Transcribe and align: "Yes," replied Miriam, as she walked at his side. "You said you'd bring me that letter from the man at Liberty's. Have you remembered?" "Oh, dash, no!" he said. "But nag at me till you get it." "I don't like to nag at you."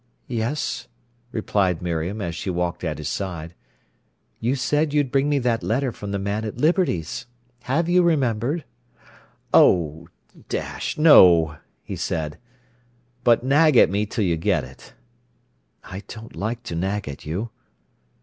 "Yes," 0.25 0.87
replied 1.31 1.83
Miriam, 1.83 2.21
as 2.23 2.33
she 2.33 2.49
walked 2.49 2.83
at 2.83 2.97
his 2.97 3.07
side. 3.07 3.53
"You 4.39 4.55
said 4.55 4.95
you'd 4.95 5.11
bring 5.11 5.29
me 5.29 5.37
that 5.37 5.61
letter 5.61 5.91
from 5.91 6.09
the 6.09 6.17
man 6.17 6.43
at 6.43 6.57
Liberty's. 6.57 7.27
Have 7.65 7.87
you 7.87 8.01
remembered?" 8.01 8.63
"Oh, 9.53 10.07
dash, 10.49 10.97
no!" 10.97 11.57
he 11.83 11.95
said. 11.95 12.39
"But 13.23 13.43
nag 13.43 13.77
at 13.77 13.91
me 13.91 14.07
till 14.07 14.23
you 14.25 14.37
get 14.37 14.63
it." 14.63 14.93
"I 15.83 15.99
don't 16.07 16.35
like 16.35 16.63
to 16.63 16.75
nag 16.75 17.07
at 17.07 17.23
you." 17.27 17.51